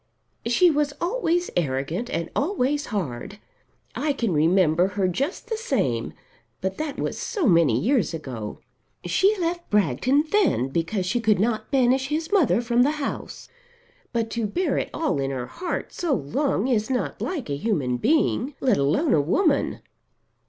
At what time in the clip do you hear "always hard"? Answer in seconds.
2.35-3.37